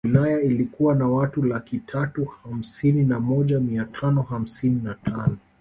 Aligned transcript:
Wilaya 0.03 0.41
ilikuwa 0.41 0.95
na 0.95 1.07
watu 1.07 1.43
laki 1.45 1.79
tatu 1.79 2.25
hamsini 2.25 3.03
na 3.05 3.19
moja 3.19 3.59
mia 3.59 3.85
tano 3.85 4.21
hamsini 4.21 4.81
na 4.83 4.93
tano 4.95 5.37